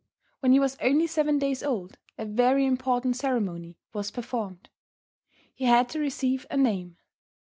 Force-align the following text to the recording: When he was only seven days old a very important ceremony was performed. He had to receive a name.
When 0.39 0.51
he 0.51 0.59
was 0.59 0.77
only 0.81 1.05
seven 1.05 1.37
days 1.37 1.61
old 1.61 1.99
a 2.17 2.25
very 2.25 2.65
important 2.65 3.15
ceremony 3.17 3.77
was 3.93 4.09
performed. 4.09 4.71
He 5.53 5.65
had 5.65 5.89
to 5.89 5.99
receive 5.99 6.47
a 6.49 6.57
name. 6.57 6.97